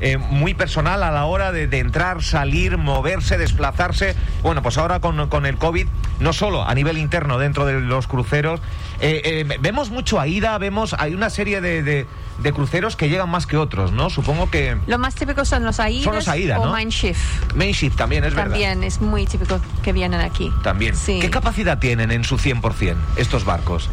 eh, 0.00 0.16
muy 0.16 0.54
personal 0.54 1.02
a 1.02 1.10
la 1.10 1.24
hora 1.24 1.52
de, 1.52 1.66
de 1.66 1.78
entrar, 1.78 2.22
salir, 2.22 2.76
moverse, 2.78 3.38
desplazarse. 3.38 4.14
Bueno, 4.42 4.62
pues 4.62 4.78
ahora 4.78 5.00
con, 5.00 5.28
con 5.28 5.46
el 5.46 5.56
COVID, 5.56 5.86
no 6.20 6.32
solo 6.32 6.64
a 6.64 6.74
nivel 6.74 6.98
interno 6.98 7.38
dentro 7.38 7.66
de 7.66 7.80
los 7.80 8.06
cruceros, 8.06 8.60
eh, 9.00 9.22
eh, 9.48 9.56
vemos 9.60 9.90
mucho 9.90 10.20
AIDA, 10.20 10.56
vemos, 10.58 10.94
hay 10.98 11.14
una 11.14 11.30
serie 11.30 11.60
de, 11.60 11.82
de- 11.82 12.06
de 12.40 12.52
cruceros 12.54 12.96
que 12.96 13.10
llegan 13.10 13.28
más 13.28 13.46
que 13.46 13.58
otros, 13.58 13.92
¿no? 13.92 14.08
Supongo 14.08 14.48
que 14.48 14.74
Lo 14.86 14.96
más 14.98 15.14
típico 15.14 15.44
son 15.44 15.62
los 15.62 15.78
AIDA 15.78 16.04
Son 16.04 16.14
los 16.14 16.26
AIDA, 16.26 16.58
o 16.58 16.64
¿no? 16.66 16.74
Mindshift. 16.74 17.54
Mainship 17.54 17.90
también 17.90 18.24
es 18.24 18.34
verdad. 18.34 18.52
También 18.52 18.82
es 18.82 19.02
muy 19.02 19.26
típico 19.26 19.60
que 19.82 19.92
vienen 19.92 20.22
aquí. 20.22 20.50
También. 20.62 20.96
Sí. 20.96 21.18
¿Qué 21.20 21.28
capacidad 21.28 21.78
tienen 21.78 22.10
en 22.10 22.24
su 22.24 22.38
100% 22.38 22.94
estos 23.16 23.44
barcos? 23.44 23.90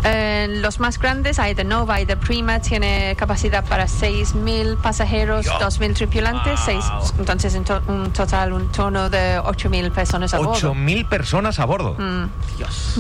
Los 0.48 0.80
más 0.80 0.98
grandes, 0.98 1.40
AIDA 1.40 1.66
Nova, 1.66 1.96
AIDA 1.96 2.16
Prima, 2.16 2.62
tiene 2.62 3.16
capacidad 3.18 3.66
para 3.66 3.88
6.000 3.88 4.78
pasajeros, 4.78 5.44
Dios. 5.44 5.56
2.000 5.62 5.94
tripulantes, 5.98 6.56
Wow. 6.60 6.66
seis- 6.66 6.86
entonces 7.20 7.54
en 7.56 7.64
to- 7.64 7.82
un 7.88 8.12
total 8.14 8.54
un 8.54 8.72
tono 8.72 9.10
de 9.10 9.40
8.000 9.40 9.92
personas 9.92 10.34
a 10.34 10.38
bordo. 10.38 10.54
8.000 10.74 11.06
personas 11.10 11.60
a 11.60 11.66
bordo. 11.66 11.96
Mm. 11.98 12.30
Dios. 12.58 12.98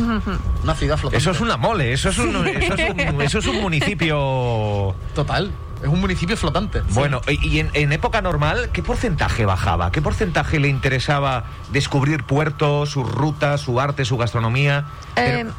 Una 0.63 0.75
ciudad 0.75 0.97
flotante. 0.97 1.17
Eso 1.17 1.31
es 1.31 1.39
una 1.39 1.57
mole, 1.57 1.93
eso 1.93 2.09
es 2.09 2.17
un, 2.17 2.35
eso 2.47 2.73
es 2.73 2.89
un, 2.89 3.21
eso 3.21 3.39
es 3.39 3.47
un 3.47 3.61
municipio... 3.61 4.95
Total. 5.15 5.51
Es 5.81 5.87
un 5.87 6.01
municipio 6.01 6.35
flotante. 6.35 6.81
Bueno, 6.89 7.21
y 7.27 7.47
y 7.47 7.59
en, 7.59 7.69
en 7.73 7.91
época 7.91 8.19
normal, 8.23 8.71
¿qué 8.73 8.81
porcentaje 8.81 9.45
bajaba? 9.45 9.91
¿Qué 9.91 10.01
porcentaje 10.01 10.59
le 10.59 10.69
interesaba 10.69 11.43
descubrir 11.71 12.23
puertos, 12.23 12.89
sus 12.89 13.07
rutas, 13.07 13.61
su 13.61 13.79
arte, 13.79 14.03
su 14.03 14.17
gastronomía? 14.17 14.85
Eh, 15.15 15.43
Pero- 15.43 15.51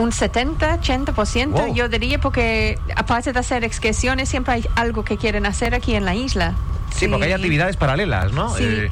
un 0.00 0.10
70-80%, 0.12 1.50
Wow. 1.50 1.74
yo 1.74 1.88
diría, 1.88 2.18
porque 2.20 2.78
aparte 2.96 3.32
de 3.32 3.38
hacer 3.38 3.64
excursiones, 3.64 4.28
siempre 4.28 4.54
hay 4.54 4.66
algo 4.74 5.04
que 5.04 5.16
quieren 5.16 5.46
hacer 5.46 5.74
aquí 5.74 5.94
en 5.94 6.04
la 6.04 6.14
isla. 6.14 6.54
sí, 6.94 7.06
porque 7.08 7.26
hay 7.26 7.32
actividades 7.32 7.76
paralelas, 7.76 8.32
¿no? 8.32 8.54
Sí. 8.56 8.64
Eh, 8.64 8.90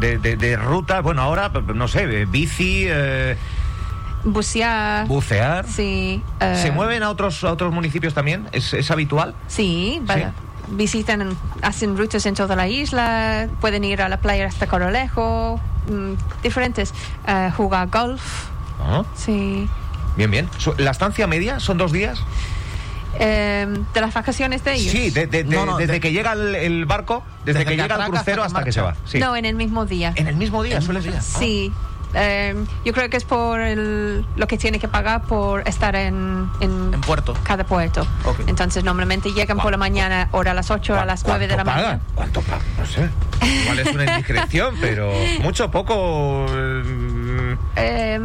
de, 0.00 0.18
de, 0.18 0.56
bueno, 1.02 1.22
ahora, 1.22 1.48
no 1.74 1.88
sé, 1.88 2.04
eh, 2.22 2.24
bici, 2.26 2.84
eh, 2.86 3.36
Bucear. 4.24 5.06
bucear. 5.06 5.64
sí. 5.66 6.22
¿Se 6.54 6.70
mueven 6.70 7.02
a 7.02 7.10
otros, 7.10 7.42
a 7.44 7.52
otros 7.52 7.72
municipios 7.72 8.14
también? 8.14 8.48
¿Es, 8.52 8.74
es 8.74 8.90
habitual? 8.90 9.34
Sí, 9.48 10.00
visitan, 10.70 11.36
hacen 11.62 11.96
rutas 11.96 12.26
en 12.26 12.34
toda 12.34 12.54
la 12.56 12.68
isla, 12.68 13.48
pueden 13.60 13.84
ir 13.84 14.02
a 14.02 14.08
la 14.08 14.18
playa 14.18 14.46
hasta 14.46 14.66
Corolejo, 14.66 15.58
mm, 15.90 16.42
diferentes. 16.42 16.92
Eh, 17.26 17.50
jugar 17.56 17.88
golf, 17.88 18.22
Ah, 18.80 19.02
sí. 19.16 19.68
Bien, 20.18 20.30
bien. 20.30 20.48
Su- 20.58 20.74
¿La 20.76 20.90
estancia 20.90 21.26
media 21.26 21.60
son 21.60 21.78
dos 21.78 21.92
días? 21.92 22.20
Eh, 23.20 23.66
de 23.94 24.00
las 24.00 24.12
vacaciones 24.12 24.62
de 24.64 24.74
ellos. 24.74 24.92
Sí, 24.92 25.10
de- 25.10 25.26
de- 25.26 25.44
de- 25.44 25.56
No, 25.56 25.64
no, 25.64 25.76
desde 25.78 25.94
de- 25.94 26.00
que 26.00 26.12
llega 26.12 26.32
el, 26.34 26.54
el 26.54 26.84
barco, 26.84 27.22
desde, 27.44 27.60
Desde 27.60 27.70
que 27.70 27.76
que 27.76 27.82
llega 27.82 27.94
el 28.04 28.10
crucero 28.10 28.42
hasta 28.44 28.58
hasta 28.58 28.58
que 28.60 28.64
que 28.66 28.72
se 28.72 28.80
va. 28.82 28.94
Sí. 29.06 29.18
No, 29.18 29.34
en 29.34 29.44
el 29.46 29.54
mismo 29.54 29.86
día. 29.86 30.12
En 30.16 30.26
el 30.28 30.36
mismo 30.36 30.62
día, 30.62 30.80
suele 30.80 31.00
ser. 31.02 31.22
Sí. 31.22 31.72
Eh, 32.14 32.54
yo 32.84 32.92
creo 32.94 33.10
que 33.10 33.16
es 33.18 33.24
por 33.24 33.60
el- 33.60 34.24
lo 34.36 34.46
que 34.46 34.56
tiene 34.58 34.78
que 34.78 34.88
pagar 34.88 35.22
por 35.22 35.66
estar 35.68 35.94
en, 35.94 36.48
en, 36.60 36.90
En 36.94 37.00
puerto. 37.02 37.34
cada 37.44 37.64
puerto. 37.64 38.06
Ok. 38.24 38.40
Entonces 38.46 38.82
normalmente 38.82 39.30
llegan 39.32 39.58
por 39.58 39.70
la 39.72 39.76
mañana, 39.78 40.28
hora 40.32 40.50
a 40.52 40.54
las 40.54 40.70
8 40.70 40.98
a 40.98 41.04
las 41.04 41.24
9 41.26 41.46
de 41.48 41.56
la 41.56 41.64
¿Cuánto 41.64 41.82
mañana. 41.82 42.00
¿Cuánto 42.14 42.40
pagan? 42.42 42.62
No 42.78 42.86
sé. 42.86 43.08
Igual 43.62 43.78
es 43.80 43.94
una 43.94 44.04
indiscreción, 44.04 44.74
pero 44.80 45.12
mucho, 45.42 45.70
poco. 45.70 46.46
eh, 46.48 47.56
Eh, 47.76 48.20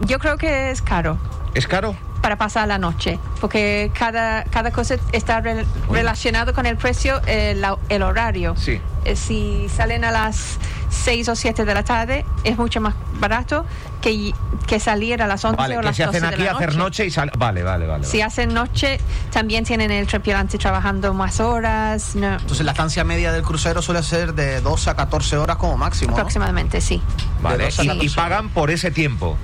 yo 0.00 0.18
creo 0.18 0.36
que 0.36 0.70
es 0.70 0.82
caro 0.82 1.18
¿Es 1.54 1.66
caro? 1.66 1.94
para 2.20 2.36
pasar 2.36 2.66
la 2.68 2.78
noche, 2.78 3.18
porque 3.40 3.90
cada, 3.98 4.44
cada 4.44 4.70
cosa 4.70 4.96
está 5.12 5.40
re- 5.42 5.66
relacionado 5.90 6.54
con 6.54 6.64
el 6.64 6.76
precio, 6.78 7.20
el, 7.26 7.62
el 7.90 8.02
horario. 8.02 8.54
Sí. 8.56 8.80
Eh, 9.04 9.14
si 9.14 9.68
salen 9.68 10.04
a 10.06 10.10
las 10.10 10.58
6 10.88 11.28
o 11.28 11.36
7 11.36 11.66
de 11.66 11.74
la 11.74 11.84
tarde, 11.84 12.24
es 12.42 12.56
mucho 12.56 12.80
más 12.80 12.94
barato 13.20 13.66
que, 14.00 14.32
que 14.66 14.80
salir 14.80 15.22
a 15.22 15.26
las 15.26 15.44
11 15.44 15.56
Vale, 15.58 15.76
o 15.76 15.80
que 15.80 15.84
las 15.86 15.96
se 15.96 16.06
12 16.06 16.16
hacen 16.16 16.28
de 16.30 16.34
aquí 16.34 16.44
la 16.44 16.50
a 16.52 16.54
hacer 16.54 16.76
noche 16.76 17.04
y 17.04 17.10
sal... 17.10 17.30
Vale, 17.36 17.62
vale, 17.62 17.86
vale. 17.86 18.04
Si 18.04 18.12
vale. 18.16 18.22
hacen 18.22 18.54
noche, 18.54 18.98
también 19.30 19.64
tienen 19.64 19.90
el 19.90 20.06
tripulante 20.06 20.56
trabajando 20.56 21.12
más 21.12 21.40
horas, 21.40 22.16
no, 22.16 22.36
Entonces 22.36 22.64
la 22.64 22.72
estancia 22.72 23.04
media 23.04 23.32
del 23.32 23.42
crucero 23.42 23.82
suele 23.82 24.02
ser 24.02 24.32
de 24.32 24.62
12 24.62 24.88
a 24.88 24.94
14 24.96 25.36
horas 25.36 25.58
como 25.58 25.76
máximo. 25.76 26.12
¿no? 26.12 26.16
aproximadamente, 26.16 26.80
sí. 26.80 27.02
Vale, 27.42 27.66
de 27.66 27.84
y- 27.84 28.06
y, 28.06 28.08
pagan 28.08 28.48
por 28.48 28.70
ese 28.70 28.90
tiempo. 28.90 29.36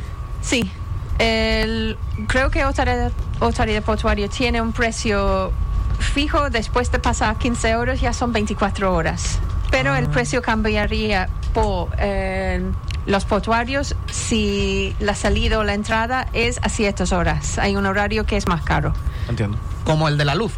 Sí. 0.42 0.70
El- 1.18 1.96
creo 2.28 2.50
que 2.50 2.62
Autoridad, 2.62 3.12
Autoridad 3.40 3.82
Portuaria 3.82 4.28
tiene 4.28 4.60
un 4.62 4.72
precio 4.72 5.52
fijo 5.98 6.48
después 6.50 6.90
de 6.90 6.98
pasar 6.98 7.36
15 7.36 7.68
euros, 7.70 8.00
ya 8.00 8.12
son 8.12 8.32
24 8.32 8.94
horas. 8.94 9.38
Pero 9.70 9.92
Ah. 9.92 9.98
el 9.98 10.08
precio 10.08 10.40
cambiaría 10.42 11.28
por 11.52 11.90
eh, 11.98 12.62
los 13.06 13.24
portuarios 13.24 13.94
si 14.10 14.94
la 15.00 15.14
salida 15.14 15.58
o 15.58 15.64
la 15.64 15.74
entrada 15.74 16.26
es 16.32 16.58
a 16.62 16.68
ciertas 16.68 17.12
horas. 17.12 17.58
Hay 17.58 17.76
un 17.76 17.86
horario 17.86 18.24
que 18.24 18.36
es 18.36 18.46
más 18.46 18.62
caro. 18.62 18.94
Entiendo. 19.28 19.58
Como 19.84 20.08
el 20.08 20.16
de 20.16 20.24
la 20.24 20.34
luz. 20.34 20.52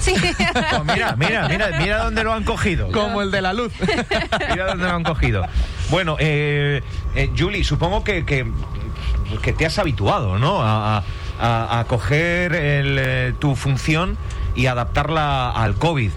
Sí. 0.00 0.14
Mira, 0.84 1.14
mira, 1.16 1.48
mira, 1.48 1.68
mira 1.78 2.04
dónde 2.04 2.24
lo 2.24 2.32
han 2.34 2.42
cogido. 2.44 2.90
Como 2.90 3.22
el 3.22 3.30
de 3.30 3.40
la 3.40 3.52
luz. 3.52 3.72
Mira 4.50 4.66
dónde 4.66 4.84
lo 4.84 4.92
han 4.94 5.04
cogido. 5.04 5.46
Bueno, 5.90 6.16
eh, 6.18 6.82
eh, 7.14 7.30
Julie, 7.38 7.62
supongo 7.62 8.02
que, 8.02 8.24
que, 8.24 8.44
que 9.40 9.52
te 9.52 9.66
has 9.66 9.78
habituado, 9.78 10.38
¿no? 10.38 10.62
A, 10.62 10.98
a- 10.98 11.02
a- 11.40 11.80
a 11.80 11.84
coger 11.84 12.54
el, 12.54 12.96
eh, 13.00 13.34
tu 13.38 13.56
función 13.56 14.16
y 14.54 14.66
adaptarla 14.66 15.50
al 15.50 15.74
COVID. 15.74 16.10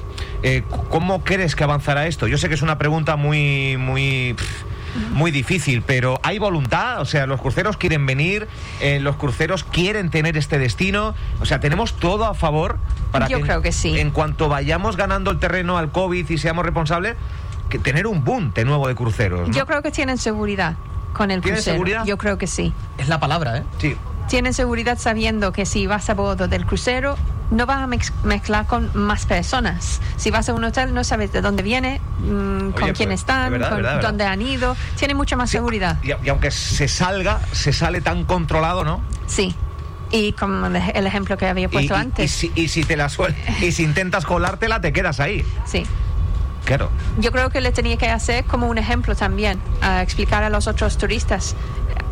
Eh, 0.44 0.64
¿Cómo 0.90 1.24
crees 1.24 1.56
que 1.56 1.64
avanzará 1.64 2.06
esto? 2.08 2.28
Yo 2.28 2.38
sé 2.38 2.48
que 2.50 2.56
es 2.56 2.62
una 2.62 2.78
pregunta 2.78 3.16
muy, 3.16 3.78
muy, 3.78 4.36
muy 5.14 5.32
difícil, 5.32 5.82
pero 5.82 6.20
¿hay 6.22 6.38
voluntad? 6.38 7.02
O 7.02 7.06
sea, 7.06 7.26
los 7.26 7.42
cruceros 7.42 7.78
quieren 7.78 8.06
venir, 8.06 8.48
eh, 8.82 9.00
los 9.00 9.16
cruceros 9.16 9.64
quieren 9.64 10.10
tener 10.12 10.38
este 10.38 10.60
destino. 10.60 11.16
O 11.42 11.46
sea, 11.46 11.60
tenemos 11.60 11.94
todo 11.94 12.26
a 12.26 12.34
favor 12.36 12.78
para 13.12 13.28
Yo 13.28 13.38
que, 13.38 13.44
creo 13.46 13.62
que 13.62 13.72
sí. 13.72 13.98
en 14.00 14.12
cuanto 14.12 14.48
vayamos 14.50 14.98
ganando 14.98 15.32
el 15.32 15.40
terreno 15.40 15.78
al 15.78 15.92
COVID 15.92 16.30
y 16.30 16.38
seamos 16.38 16.64
responsables, 16.66 17.16
que 17.70 17.80
tener 17.80 18.06
un 18.06 18.24
boom 18.24 18.54
de 18.54 18.64
nuevo 18.66 18.88
de 18.88 18.94
cruceros. 18.96 19.48
¿no? 19.50 19.54
Yo 19.56 19.66
creo 19.66 19.82
que 19.82 19.90
tienen 19.92 20.18
seguridad 20.20 20.76
con 21.16 21.32
el 21.32 21.42
¿Tienen 21.42 21.58
crucero. 21.58 21.74
seguridad? 21.76 22.06
Yo 22.06 22.18
creo 22.20 22.38
que 22.38 22.46
sí. 22.48 22.74
Es 23.00 23.08
la 23.08 23.20
palabra, 23.20 23.58
¿eh? 23.58 23.64
Sí. 23.80 23.98
Tienen 24.28 24.54
seguridad 24.54 24.98
sabiendo 25.00 25.52
que 25.52 25.66
si 25.66 25.88
vas 25.88 26.10
a 26.10 26.14
bordo 26.14 26.48
del 26.48 26.66
crucero 26.66 27.16
no 27.52 27.68
vas 27.68 27.78
a 27.78 27.88
mez- 27.88 28.12
mezclar 28.24 28.66
con 28.66 28.90
más 28.96 29.28
personas. 29.28 30.02
Si 30.18 30.32
vas 30.32 30.50
a 30.50 30.54
un 30.54 30.64
hotel 30.64 30.94
no 30.96 31.04
sabes 31.04 31.32
de 31.32 31.42
dónde 31.42 31.62
viene, 31.62 32.02
mm, 32.20 32.72
con 32.72 32.84
Oye, 32.84 32.94
quién 32.94 33.10
pues, 33.10 33.20
están, 33.22 33.52
verdad, 33.52 33.70
con 33.70 33.78
verdad, 33.84 34.02
dónde 34.02 34.26
han 34.26 34.42
ido. 34.42 34.76
Tiene 34.98 35.14
mucha 35.14 35.36
más 35.36 35.50
Sí, 35.52 35.58
seguridad. 35.58 35.98
Y, 36.04 36.08
y 36.26 36.30
aunque 36.30 36.50
se 36.52 36.88
salga, 36.88 37.40
se 37.52 37.72
sale 37.72 38.02
tan 38.02 38.26
controlado, 38.26 38.84
¿no? 38.84 39.02
Sí. 39.28 39.56
Y 40.12 40.32
como 40.34 40.66
el, 40.68 40.76
ejemplo 41.08 41.38
que 41.38 41.48
había 41.48 41.66
Y, 41.66 41.68
puesto 41.68 41.94
y- 41.94 41.98
antes. 41.98 42.26
y 42.44 42.48
si, 42.50 42.52
y 42.56 42.68
si 42.68 42.84
te 42.84 42.98
la 42.98 43.10
suel- 43.10 43.36
y 43.62 43.72
si 43.72 43.84
intentas 43.84 44.26
colártela, 44.26 44.82
te 44.82 44.92
quedas 44.92 45.20
ahí. 45.20 45.46
Sí. 45.66 45.86
Claro. 46.66 46.90
Yo 47.20 47.32
creo 47.32 47.50
que 47.50 47.62
le 47.62 47.72
tenía 47.72 47.98
que 47.98 48.10
hacer 48.10 48.44
como 48.46 48.68
un 48.68 48.78
ejemplo 48.78 49.16
también, 49.16 49.60
a 49.82 50.02
explicar 50.02 50.44
a 50.44 50.50
los 50.50 50.68
otros 50.68 50.98
turistas. 50.98 51.56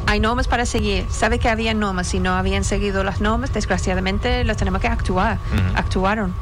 Hay 0.06 0.20
normas 0.20 0.48
para 0.48 0.66
seguir. 0.66 1.06
Sabe 1.10 1.40
que 1.40 1.50
había 1.50 1.74
normas. 1.74 2.08
Si 2.08 2.20
no 2.20 2.36
habían 2.36 2.64
seguido 2.64 3.04
las 3.04 3.20
normas, 3.20 3.52
desgraciadamente 3.54 4.44
lo 4.44 4.56
tenemos 4.56 4.82
que 4.82 4.88
actuar. 4.88 5.40
Actuaron. 5.76 6.34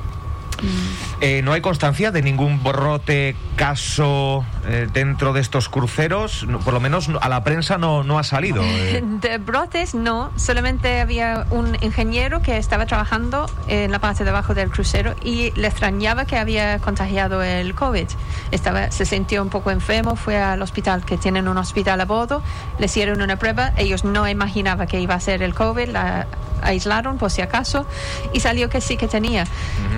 Eh, 1.22 1.41
no 1.44 1.53
hay 1.53 1.62
constancia 1.62 2.12
de 2.12 2.22
ningún 2.22 2.63
brote, 2.63 3.36
caso 3.56 4.46
eh, 4.68 4.88
dentro 4.91 5.34
de 5.34 5.41
estos 5.41 5.70
cruceros. 5.70 6.46
Por 6.63 6.74
lo 6.74 6.80
menos 6.80 7.10
no- 7.10 7.20
a 7.22 7.30
la 7.30 7.44
prensa 7.44 7.77
no, 7.77 8.03
no 8.03 8.20
ha 8.20 8.24
salido. 8.24 8.62
eh. 8.65 9.01
De 9.03 9.38
brotes 9.38 9.94
no, 9.96 10.32
solamente 10.36 11.00
había 11.00 11.46
un 11.51 11.77
ingeniero 11.82 12.41
que 12.41 12.58
estaba 12.58 12.86
trabajando 12.86 13.46
en 13.68 13.91
la 13.91 14.00
parte 14.00 14.24
de 14.24 14.30
abajo 14.30 14.53
del 14.53 14.70
crucero 14.72 15.15
y 15.24 15.51
le 15.51 15.68
extrañaba 15.68 16.25
que 16.25 16.38
había 16.38 16.80
contagiado 16.80 17.41
el 17.44 17.74
COVID. 17.75 18.08
Estaba, 18.51 18.91
se 18.91 19.06
sintió 19.06 19.41
un 19.41 19.50
poco 19.50 19.72
enfermo, 19.72 20.15
fue 20.15 20.38
al 20.38 20.62
hospital, 20.62 21.06
que 21.06 21.18
tienen 21.18 21.48
un 21.48 21.58
hospital 21.58 22.01
a 22.01 22.06
bordo, 22.06 22.44
le 22.80 22.86
hicieron 22.86 23.22
una 23.22 23.38
prueba, 23.38 23.74
ellos 23.77 24.03
no 24.03 24.27
imaginaban 24.27 24.88
que 24.88 25.00
iba 25.00 25.15
a 25.15 25.20
ser 25.20 25.44
el 25.44 25.53
COVID, 25.53 25.89
la 25.89 26.27
aislaron 26.62 27.18
por 27.18 27.32
si 27.32 27.41
acaso 27.41 27.86
y 28.34 28.39
salió 28.39 28.70
que 28.70 28.82
sí 28.82 28.98
que 28.98 29.08
tenía. 29.08 29.46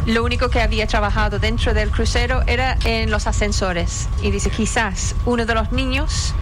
Lo 0.05 0.23
único 0.23 0.49
que 0.49 0.61
había 0.61 0.87
trabajado 0.87 1.39
dentro 1.39 1.73
del 1.73 1.91
crucero 1.91 2.43
era 2.47 2.77
en 2.83 3.09
los 3.11 3.27
ascensores 3.27 4.07
y 4.21 4.31
dice 4.31 4.49
quizás 4.49 5.15
uno 5.25 5.45
de 5.45 5.53
los 5.53 5.71
niños 5.71 6.33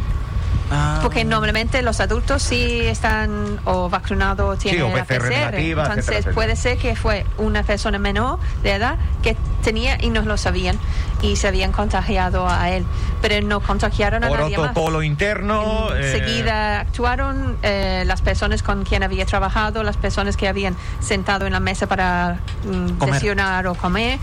Ah. 0.72 1.00
Porque 1.02 1.26
normalmente 1.26 1.82
los 1.82 2.00
adultos 2.00 2.42
sí 2.42 2.80
están 2.82 3.60
o 3.66 3.90
vacunados 3.90 4.56
o 4.56 4.58
tienen 4.58 4.84
o 4.84 4.96
la 4.96 5.04
PCR 5.04 5.30
negativa, 5.30 5.82
Entonces 5.84 5.98
etcétera, 5.98 6.18
etcétera. 6.20 6.34
puede 6.36 6.56
ser 6.56 6.78
que 6.78 6.96
fue 6.96 7.26
una 7.38 7.64
persona 7.64 8.00
menor 8.00 8.40
de 8.64 8.72
edad 8.74 8.96
que 9.22 9.36
tenía 9.64 9.98
y 10.02 10.10
no 10.10 10.22
lo 10.22 10.38
sabían 10.38 10.78
y 11.22 11.36
se 11.36 11.48
habían 11.48 11.72
contagiado 11.72 12.48
a 12.50 12.70
él, 12.72 12.86
pero 13.22 13.46
no 13.46 13.60
contagiaron 13.60 14.24
a 14.24 14.30
Por 14.30 14.40
nadie 14.40 14.58
otro 14.58 14.92
más. 14.92 15.04
interno. 15.06 15.94
eh, 15.94 16.14
Enseguida 16.14 16.80
actuaron 16.80 17.58
eh, 17.62 18.04
las 18.08 18.22
personas 18.22 18.64
con 18.64 18.84
quien 18.86 19.04
había 19.04 19.26
trabajado, 19.26 19.84
las 19.84 19.98
personas 19.98 20.38
que 20.38 20.48
habían 20.48 20.76
sentado 21.00 21.46
en 21.46 21.54
la 21.54 21.60
mesa 21.60 21.86
para 21.88 22.40
mm, 22.66 22.98
desayunar 23.06 23.68
o 23.68 23.76
comer, 23.76 24.18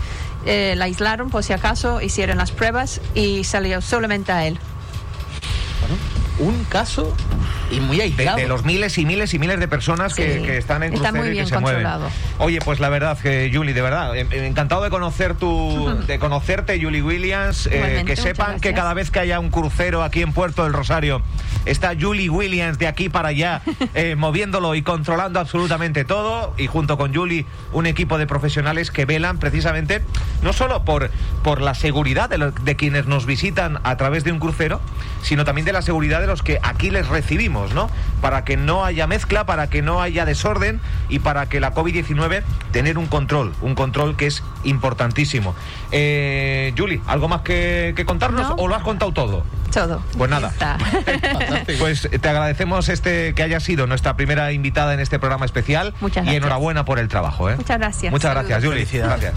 eh, 0.45 0.73
la 0.75 0.85
aislaron 0.85 1.29
por 1.29 1.43
si 1.43 1.53
acaso, 1.53 2.01
hicieron 2.01 2.37
las 2.37 2.51
pruebas 2.51 2.99
y 3.13 3.43
salió 3.43 3.81
solamente 3.81 4.31
a 4.31 4.45
él. 4.47 4.59
Un 6.39 6.63
caso 6.69 7.13
y 7.71 7.79
muy 7.79 7.97
de, 7.97 8.03
aislado. 8.03 8.37
de 8.37 8.47
los 8.47 8.65
miles 8.65 8.97
y 8.97 9.05
miles 9.05 9.33
y 9.33 9.39
miles 9.39 9.59
de 9.59 9.67
personas 9.67 10.13
que, 10.13 10.39
Sí, 10.39 10.45
que 10.45 10.57
están 10.57 10.83
en 10.83 10.93
está 10.93 11.09
crucero 11.09 11.25
muy 11.25 11.37
y 11.37 11.41
que 11.41 11.47
se 11.47 11.59
mueven. 11.59 11.87
Oye, 12.39 12.59
pues 12.63 12.79
la 12.79 12.89
verdad 12.89 13.17
que 13.17 13.51
Julie, 13.53 13.73
de 13.73 13.81
verdad, 13.81 14.15
encantado 14.15 14.83
de 14.83 14.89
conocer 14.89 15.35
tu, 15.35 15.89
de 16.07 16.19
conocerte, 16.19 16.81
Julie 16.81 17.01
Williams. 17.01 17.67
eh, 17.71 18.03
que 18.05 18.15
sepan 18.15 18.59
que 18.59 18.73
cada 18.73 18.93
vez 18.93 19.11
que 19.11 19.19
haya 19.19 19.39
un 19.39 19.49
crucero 19.49 20.03
aquí 20.03 20.21
en 20.21 20.33
Puerto 20.33 20.63
del 20.63 20.73
Rosario, 20.73 21.21
está 21.65 21.93
Julie 21.99 22.29
Williams 22.29 22.79
de 22.79 22.87
aquí 22.87 23.09
para 23.09 23.29
allá, 23.29 23.61
eh, 23.93 24.15
moviéndolo 24.15 24.75
y 24.75 24.81
controlando 24.81 25.39
absolutamente 25.39 26.05
todo. 26.05 26.53
Y 26.57 26.67
junto 26.67 26.97
con 26.97 27.13
Julie, 27.13 27.45
un 27.73 27.85
equipo 27.85 28.17
de 28.17 28.27
profesionales 28.27 28.91
que 28.91 29.05
velan 29.05 29.37
precisamente 29.39 30.01
no 30.41 30.53
solo 30.53 30.83
por, 30.85 31.11
por 31.43 31.61
la 31.61 31.73
seguridad 31.73 32.29
de, 32.29 32.51
de 32.63 32.75
quienes 32.75 33.05
nos 33.05 33.25
visitan 33.25 33.79
a 33.83 33.97
través 33.97 34.23
de 34.23 34.31
un 34.31 34.39
crucero, 34.39 34.81
sino 35.21 35.45
también 35.45 35.65
de 35.65 35.73
la 35.73 35.81
seguridad 35.81 36.21
de 36.21 36.27
los 36.27 36.43
que 36.43 36.59
aquí 36.63 36.89
les 36.89 37.07
recibimos, 37.07 37.58
¿no? 37.73 37.89
Para 38.21 38.43
que 38.43 38.57
no 38.57 38.83
haya 38.85 39.07
mezcla, 39.07 39.45
para 39.45 39.69
que 39.69 39.81
no 39.81 40.01
haya 40.01 40.25
desorden 40.25 40.79
y 41.09 41.19
para 41.19 41.47
que 41.47 41.59
la 41.59 41.73
COVID-19 41.73 42.43
tener 42.71 42.97
un 42.97 43.07
control, 43.07 43.53
un 43.61 43.75
control 43.75 44.15
que 44.17 44.27
es 44.27 44.43
importantísimo. 44.63 45.55
Eh, 45.91 46.73
Julie, 46.77 47.01
¿algo 47.07 47.27
más 47.27 47.41
que, 47.41 47.93
que 47.95 48.05
contarnos 48.05 48.49
No. 48.49 48.55
o 48.55 48.67
lo 48.67 48.75
has 48.75 48.83
contado 48.83 49.11
todo? 49.11 49.43
Todo. 49.73 50.01
Pues 50.17 50.29
nada. 50.31 50.51
Pues 51.79 52.09
te 52.09 52.29
agradecemos 52.29 52.89
este 52.89 53.33
que 53.35 53.43
haya 53.43 53.59
sido 53.59 53.85
nuestra 53.87 54.15
primera 54.15 54.51
invitada 54.51 54.93
en 54.93 54.99
este 54.99 55.19
programa 55.19 55.45
especial 55.45 55.93
Muchas 56.01 56.23
y 56.23 56.25
gracias. 56.25 56.37
enhorabuena 56.43 56.85
por 56.85 56.97
el 56.99 57.07
trabajo. 57.07 57.49
¿eh? 57.49 57.55
Muchas 57.55 57.77
gracias. 57.77 58.11
Muchas 58.11 58.33
gracias. 58.33 58.63
Julie. 58.63 58.85
Gracias. 58.91 59.33